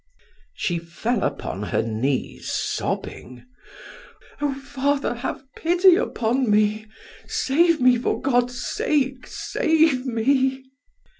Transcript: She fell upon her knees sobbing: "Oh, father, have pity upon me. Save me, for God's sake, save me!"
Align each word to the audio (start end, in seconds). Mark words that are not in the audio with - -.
She 0.55 0.79
fell 0.79 1.21
upon 1.23 1.61
her 1.61 1.83
knees 1.83 2.49
sobbing: 2.51 3.45
"Oh, 4.41 4.55
father, 4.55 5.13
have 5.13 5.43
pity 5.55 5.95
upon 5.95 6.49
me. 6.49 6.87
Save 7.27 7.79
me, 7.79 7.99
for 7.99 8.19
God's 8.19 8.59
sake, 8.65 9.27
save 9.27 10.07
me!" 10.07 10.63